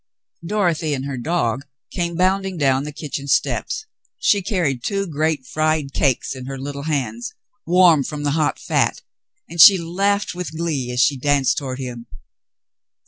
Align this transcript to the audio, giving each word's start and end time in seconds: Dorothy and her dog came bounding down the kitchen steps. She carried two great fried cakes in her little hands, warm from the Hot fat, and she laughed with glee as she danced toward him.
Dorothy 0.43 0.95
and 0.95 1.05
her 1.05 1.19
dog 1.19 1.61
came 1.91 2.15
bounding 2.15 2.57
down 2.57 2.85
the 2.85 2.91
kitchen 2.91 3.27
steps. 3.27 3.85
She 4.17 4.41
carried 4.41 4.83
two 4.83 5.05
great 5.05 5.45
fried 5.45 5.93
cakes 5.93 6.35
in 6.35 6.47
her 6.47 6.57
little 6.57 6.85
hands, 6.89 7.35
warm 7.67 8.03
from 8.03 8.23
the 8.23 8.31
Hot 8.31 8.57
fat, 8.57 9.03
and 9.47 9.61
she 9.61 9.77
laughed 9.77 10.33
with 10.33 10.57
glee 10.57 10.89
as 10.91 11.01
she 11.01 11.17
danced 11.17 11.59
toward 11.59 11.77
him. 11.77 12.07